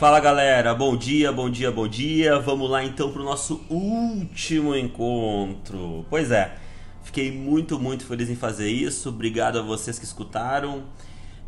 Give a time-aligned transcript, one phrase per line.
[0.00, 2.38] Fala galera, bom dia, bom dia, bom dia.
[2.38, 6.06] Vamos lá então pro nosso último encontro.
[6.08, 6.56] Pois é,
[7.02, 9.10] fiquei muito, muito feliz em fazer isso.
[9.10, 10.84] Obrigado a vocês que escutaram.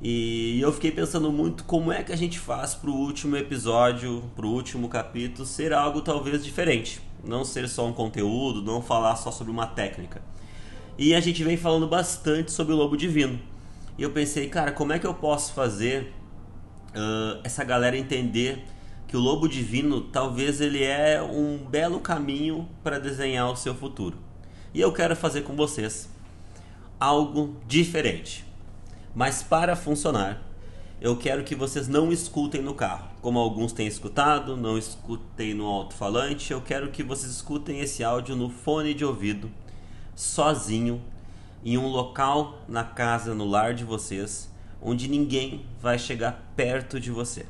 [0.02, 4.48] E eu fiquei pensando muito como é que a gente faz pro último episódio, pro
[4.48, 7.00] último capítulo ser algo talvez diferente.
[7.24, 10.20] Não ser só um conteúdo, não falar só sobre uma técnica.
[10.98, 13.40] E a gente vem falando bastante sobre o lobo divino.
[14.02, 16.12] Eu pensei, cara, como é que eu posso fazer
[16.90, 18.64] uh, essa galera entender
[19.06, 24.18] que o lobo divino talvez ele é um belo caminho para desenhar o seu futuro.
[24.74, 26.10] E eu quero fazer com vocês
[26.98, 28.44] algo diferente.
[29.14, 30.42] Mas para funcionar,
[31.00, 35.68] eu quero que vocês não escutem no carro, como alguns têm escutado, não escutem no
[35.68, 36.50] alto-falante.
[36.52, 39.48] Eu quero que vocês escutem esse áudio no fone de ouvido,
[40.16, 41.00] sozinho,
[41.64, 47.10] em um local na casa, no lar de vocês, onde ninguém vai chegar perto de
[47.10, 47.46] você.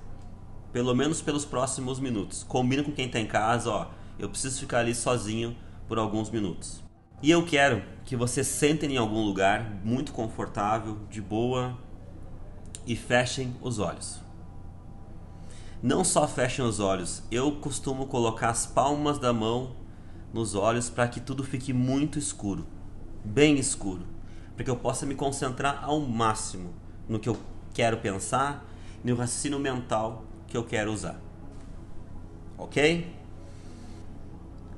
[0.73, 2.45] Pelo menos pelos próximos minutos.
[2.45, 3.87] Combina com quem está em casa, ó.
[4.19, 5.57] Eu preciso ficar ali sozinho
[5.89, 6.83] por alguns minutos.
[7.23, 11.79] E eu quero que vocês sentem em algum lugar muito confortável, de boa
[12.87, 14.21] e fechem os olhos.
[15.83, 19.77] Não só fechem os olhos, eu costumo colocar as palmas da mão
[20.33, 22.67] nos olhos para que tudo fique muito escuro,
[23.25, 24.03] bem escuro,
[24.55, 26.73] para que eu possa me concentrar ao máximo
[27.09, 27.37] no que eu
[27.75, 28.67] quero pensar
[29.03, 31.21] no raciocínio mental que eu quero usar.
[32.57, 33.13] Ok?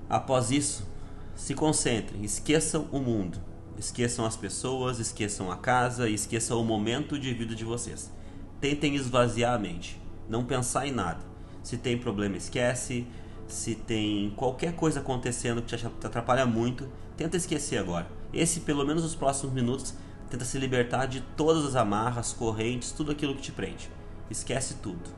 [0.09, 0.87] Após isso,
[1.35, 3.39] se concentrem, esqueçam o mundo,
[3.79, 8.13] esqueçam as pessoas, esqueçam a casa esqueçam o momento de vida de vocês.
[8.61, 11.21] Tentem esvaziar a mente, não pensar em nada.
[11.63, 13.07] Se tem problema, esquece.
[13.47, 18.07] Se tem qualquer coisa acontecendo que te atrapalha muito, tenta esquecer agora.
[18.35, 19.95] Esse, pelo menos nos próximos minutos,
[20.29, 23.89] tenta se libertar de todas as amarras, correntes, tudo aquilo que te prende.
[24.31, 25.11] Esquece tudo.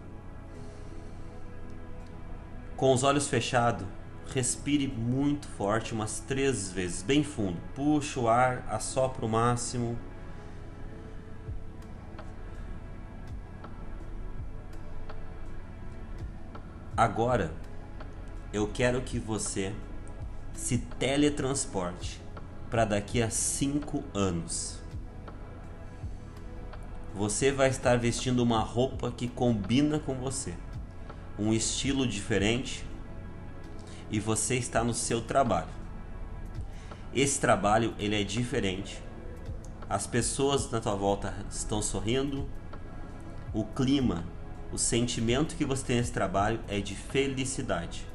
[2.76, 3.86] Com os olhos fechados,
[4.34, 7.58] Respire muito forte, umas três vezes, bem fundo.
[7.74, 9.96] Puxa o ar, assopra o máximo.
[16.96, 17.52] Agora,
[18.52, 19.72] eu quero que você
[20.54, 22.20] se teletransporte
[22.70, 24.78] para daqui a cinco anos.
[27.14, 30.54] Você vai estar vestindo uma roupa que combina com você,
[31.38, 32.84] um estilo diferente,
[34.10, 35.68] e você está no seu trabalho.
[37.14, 39.02] Esse trabalho ele é diferente.
[39.88, 42.46] As pessoas na tua volta estão sorrindo.
[43.54, 44.24] O clima,
[44.70, 48.06] o sentimento que você tem nesse trabalho é de felicidade.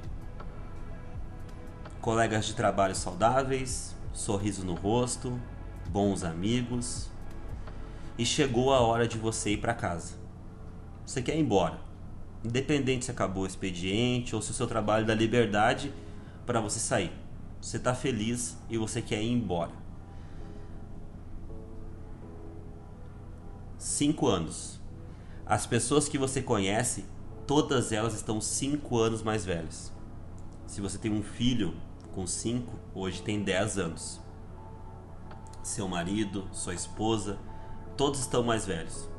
[1.99, 5.39] Colegas de trabalho saudáveis, sorriso no rosto,
[5.89, 7.09] bons amigos.
[8.17, 10.15] E chegou a hora de você ir para casa.
[11.05, 11.91] Você quer ir embora
[12.43, 15.93] Independente se acabou o expediente ou se o seu trabalho dá liberdade
[16.45, 17.11] para você sair.
[17.61, 19.71] Você está feliz e você quer ir embora.
[23.77, 24.79] Cinco anos.
[25.45, 27.05] As pessoas que você conhece,
[27.45, 29.93] todas elas estão cinco anos mais velhas.
[30.65, 31.75] Se você tem um filho
[32.11, 34.19] com cinco, hoje tem dez anos.
[35.63, 37.39] Seu marido, sua esposa,
[37.95, 39.09] todos estão mais velhos.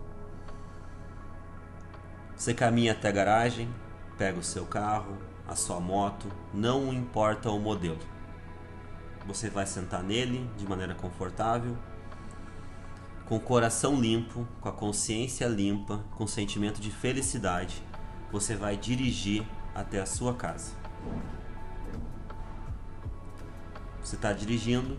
[2.37, 3.73] Você caminha até a garagem,
[4.19, 5.17] pega o seu carro,
[5.47, 8.01] a sua moto, não importa o modelo.
[9.27, 11.77] Você vai sentar nele de maneira confortável,
[13.27, 17.83] com o coração limpo, com a consciência limpa, com sentimento de felicidade.
[18.33, 20.73] Você vai dirigir até a sua casa.
[24.03, 24.99] Você está dirigindo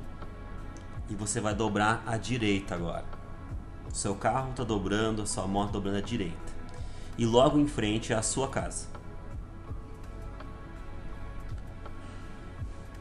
[1.09, 3.05] e você vai dobrar à direita agora.
[3.91, 6.53] O seu carro está dobrando, a sua moto dobrando à direita
[7.17, 8.87] e logo em frente à sua casa.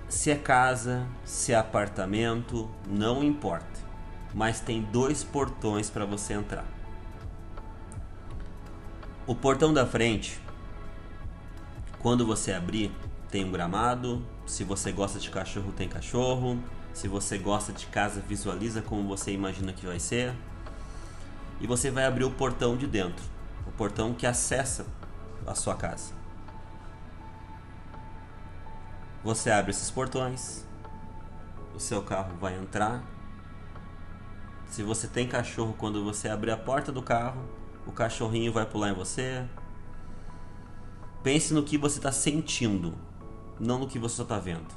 [0.09, 3.81] Se é casa, se é apartamento, não importa,
[4.35, 6.67] mas tem dois portões para você entrar.
[9.27, 10.39] O portão da frente,
[11.99, 12.93] quando você abrir,
[13.33, 14.25] tem um gramado.
[14.47, 16.63] Se você gosta de cachorro, tem cachorro.
[16.95, 20.33] Se você gosta de casa, visualiza como você imagina que vai ser.
[21.61, 23.33] E você vai abrir o portão de dentro
[23.67, 24.87] o portão que acessa
[25.47, 26.13] a sua casa.
[29.25, 30.65] Você abre esses portões,
[31.75, 33.03] o seu carro vai entrar.
[34.67, 37.43] Se você tem cachorro, quando você abrir a porta do carro,
[37.87, 39.45] o cachorrinho vai pular em você.
[41.23, 42.95] Pense no que você está sentindo,
[43.63, 44.69] não no que você está vendo.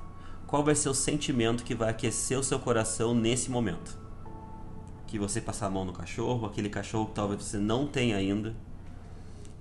[0.47, 4.05] Qual vai ser o sentimento que vai aquecer o seu coração nesse momento?
[5.15, 8.53] que você passar a mão no cachorro, aquele cachorro que talvez você não tenha ainda,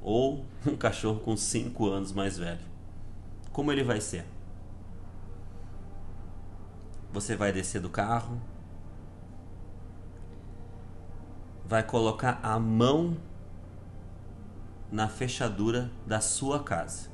[0.03, 2.61] ou um cachorro com 5 anos mais velho.
[3.53, 4.27] Como ele vai ser?
[7.13, 8.41] Você vai descer do carro,
[11.65, 13.17] vai colocar a mão
[14.91, 17.14] na fechadura da sua casa.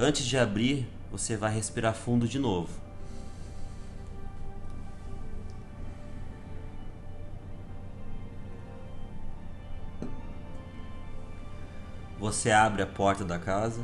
[0.00, 2.68] Antes de abrir, você vai respirar fundo de novo.
[12.20, 13.82] Você abre a porta da casa.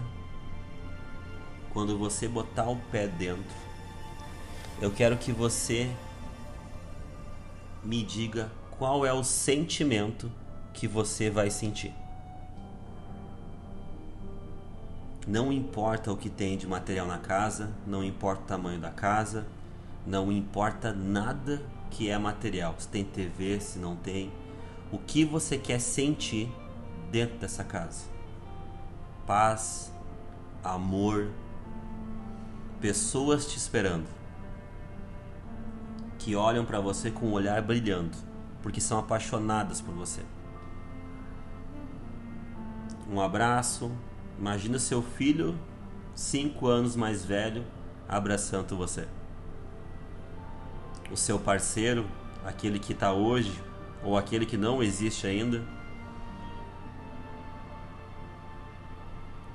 [1.72, 3.56] Quando você botar o pé dentro,
[4.80, 5.90] eu quero que você
[7.82, 10.30] me diga qual é o sentimento
[10.72, 11.92] que você vai sentir.
[15.26, 19.46] Não importa o que tem de material na casa, não importa o tamanho da casa,
[20.06, 22.74] não importa nada que é material.
[22.78, 24.30] Se tem TV, se não tem.
[24.92, 26.52] O que você quer sentir
[27.10, 28.04] dentro dessa casa?
[29.26, 29.90] Paz,
[30.62, 31.30] amor,
[32.80, 34.06] pessoas te esperando
[36.18, 38.16] que olham para você com o olhar brilhando,
[38.62, 40.22] porque são apaixonadas por você.
[43.10, 43.90] Um abraço.
[44.38, 45.58] Imagina seu filho,
[46.14, 47.64] cinco anos mais velho,
[48.08, 49.06] abraçando você.
[51.10, 52.06] O seu parceiro,
[52.44, 53.52] aquele que está hoje,
[54.02, 55.62] ou aquele que não existe ainda.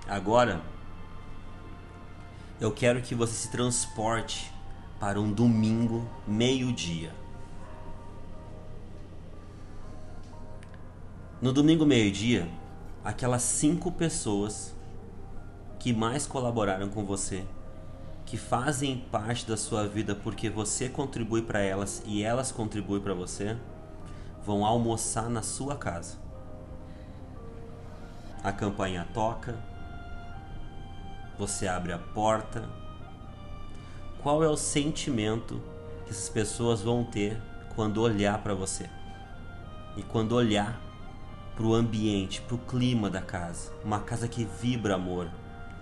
[0.08, 0.62] Agora,
[2.60, 4.52] eu quero que você se transporte
[5.00, 7.14] para um domingo, meio-dia.
[11.42, 12.50] No domingo, meio-dia,
[13.04, 14.76] aquelas cinco pessoas
[15.78, 17.46] que mais colaboraram com você,
[18.26, 23.14] que fazem parte da sua vida porque você contribui para elas e elas contribuem para
[23.14, 23.58] você,
[24.46, 26.18] vão almoçar na sua casa.
[28.44, 29.58] A campainha toca,
[31.38, 32.68] você abre a porta,
[34.22, 35.62] qual é o sentimento
[36.06, 37.42] que essas pessoas vão ter
[37.76, 38.90] quando olhar para você
[39.96, 40.89] e quando olhar
[41.60, 45.30] para o ambiente, para o clima da casa, uma casa que vibra amor,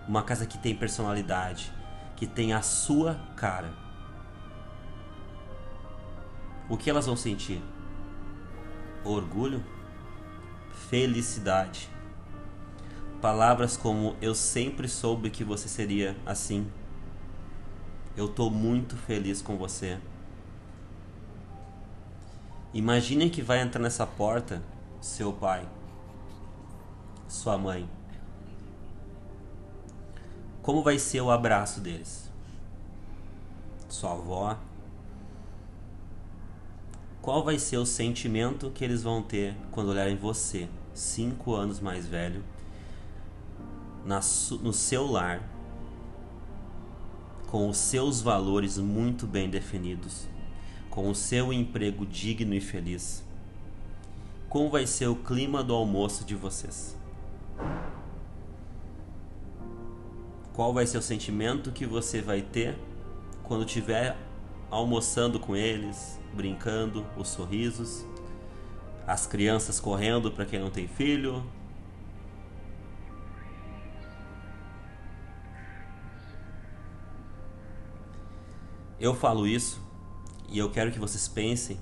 [0.07, 1.71] uma casa que tem personalidade,
[2.15, 3.71] que tem a sua cara.
[6.67, 7.61] O que elas vão sentir?
[9.05, 9.63] Orgulho?
[10.89, 11.87] Felicidade.
[13.21, 16.67] Palavras como eu sempre soube que você seria assim
[18.15, 19.99] eu tô muito feliz com você.
[22.73, 24.59] Imaginem que vai entrar nessa porta
[25.01, 25.67] seu pai,
[27.27, 27.89] sua mãe.
[30.61, 32.29] Como vai ser o abraço deles?
[33.87, 34.57] Sua avó?
[37.21, 42.07] Qual vai ser o sentimento que eles vão ter quando olharem você, cinco anos mais
[42.07, 42.43] velho,
[44.05, 44.21] na,
[44.61, 45.41] no seu lar,
[47.47, 50.27] com os seus valores muito bem definidos,
[50.89, 53.26] com o seu emprego digno e feliz.
[54.57, 56.97] Como vai ser o clima do almoço de vocês?
[60.51, 62.75] Qual vai ser o sentimento que você vai ter
[63.43, 64.17] quando estiver
[64.71, 68.03] almoçando com eles, brincando, os sorrisos,
[69.05, 71.43] as crianças correndo para quem não tem filho,
[78.99, 79.79] Eu falo isso
[80.49, 81.79] e eu quero que vocês pensem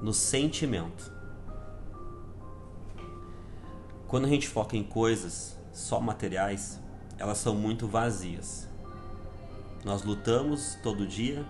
[0.00, 1.15] no sentimento.
[4.08, 6.80] Quando a gente foca em coisas só materiais,
[7.18, 8.68] elas são muito vazias.
[9.84, 11.44] Nós lutamos todo dia,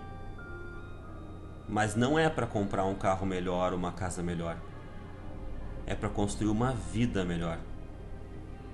[1.67, 4.57] mas não é para comprar um carro melhor, uma casa melhor.
[5.85, 7.59] É para construir uma vida melhor.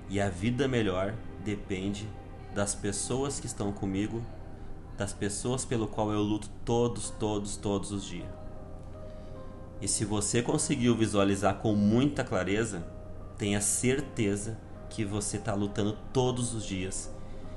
[0.10, 1.14] E a vida melhor
[1.44, 2.08] depende
[2.54, 4.24] das pessoas que estão comigo
[4.98, 8.28] das pessoas pelo qual eu luto todos, todos, todos os dias.
[9.82, 12.86] E se você conseguiu visualizar com muita clareza,
[13.38, 14.58] tenha certeza
[14.90, 17.12] que você está lutando todos os dias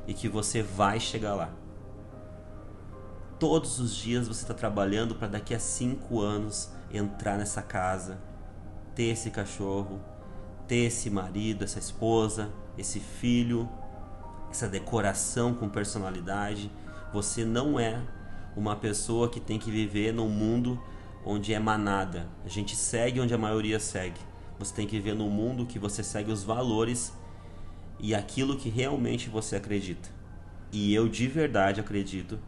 [0.06, 1.50] e que você vai chegar lá.
[3.38, 8.18] Todos os dias você está trabalhando para daqui a cinco anos entrar nessa casa,
[8.94, 10.00] ter esse cachorro,
[10.66, 13.68] ter esse marido, essa esposa, esse filho,
[14.50, 16.70] essa decoração com personalidade
[17.12, 18.00] você não é
[18.56, 20.78] uma pessoa que tem que viver num mundo
[21.24, 22.28] onde é manada.
[22.44, 24.20] A gente segue onde a maioria segue.
[24.58, 27.12] Você tem que viver num mundo que você segue os valores
[27.98, 30.08] e aquilo que realmente você acredita.
[30.72, 32.38] E eu de verdade acredito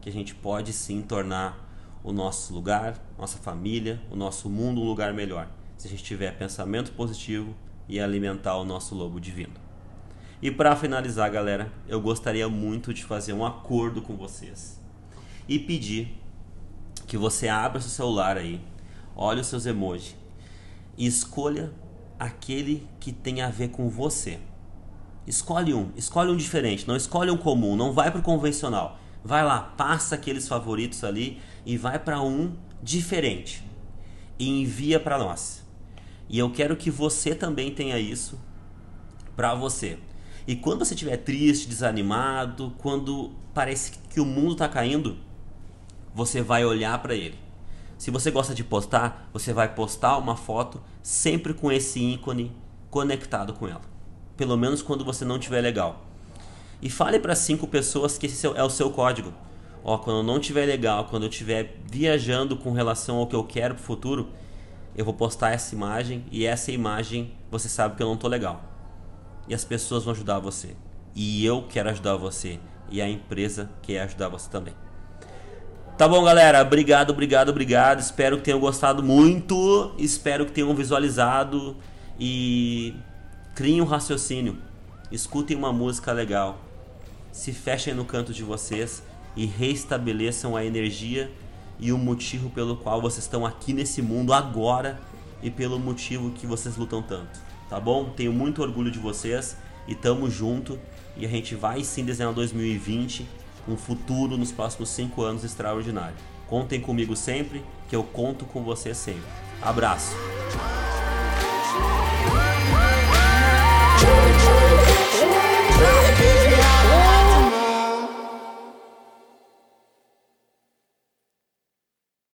[0.00, 1.64] que a gente pode sim tornar
[2.04, 5.48] o nosso lugar, nossa família, o nosso mundo um lugar melhor.
[5.76, 7.54] Se a gente tiver pensamento positivo
[7.88, 9.54] e alimentar o nosso lobo divino.
[10.40, 14.80] E para finalizar, galera, eu gostaria muito de fazer um acordo com vocês
[15.48, 16.16] e pedir
[17.06, 18.60] que você abra seu celular aí,
[19.14, 20.14] olhe os seus emojis
[20.96, 21.72] e escolha
[22.18, 24.38] aquele que tem a ver com você.
[25.26, 28.98] Escolhe um, escolhe um diferente, não escolhe um comum, não vai pro convencional.
[29.24, 33.64] Vai lá, passa aqueles favoritos ali e vai para um diferente
[34.38, 35.64] e envia para nós.
[36.28, 38.38] E eu quero que você também tenha isso
[39.34, 39.98] para você.
[40.46, 45.16] E quando você estiver triste, desanimado, quando parece que o mundo está caindo,
[46.14, 47.45] você vai olhar para ele.
[47.98, 52.54] Se você gosta de postar, você vai postar uma foto sempre com esse ícone
[52.90, 53.80] conectado com ela.
[54.36, 56.04] Pelo menos quando você não estiver legal.
[56.82, 59.32] E fale para cinco pessoas que esse é o seu código.
[59.82, 63.44] Ó, quando eu não estiver legal, quando eu estiver viajando com relação ao que eu
[63.44, 64.28] quero pro futuro,
[64.94, 68.62] eu vou postar essa imagem e essa imagem você sabe que eu não tô legal.
[69.48, 70.76] E as pessoas vão ajudar você.
[71.14, 72.58] E eu quero ajudar você.
[72.90, 74.74] E a empresa quer ajudar você também.
[75.96, 76.60] Tá bom, galera?
[76.60, 78.00] Obrigado, obrigado, obrigado.
[78.00, 79.94] Espero que tenham gostado muito.
[79.96, 81.74] Espero que tenham visualizado
[82.20, 82.94] e
[83.54, 84.58] criem um raciocínio.
[85.10, 86.58] Escutem uma música legal.
[87.32, 89.02] Se fechem no canto de vocês
[89.34, 91.32] e restabeleçam a energia
[91.80, 95.00] e o motivo pelo qual vocês estão aqui nesse mundo agora
[95.42, 97.40] e pelo motivo que vocês lutam tanto.
[97.70, 98.10] Tá bom?
[98.14, 99.56] Tenho muito orgulho de vocês
[99.88, 100.78] e tamo junto.
[101.16, 106.16] E a gente vai sim desenhar 2020 um futuro nos próximos cinco anos extraordinário.
[106.48, 109.28] Contem comigo sempre, que eu conto com você sempre.
[109.60, 110.35] Abraço!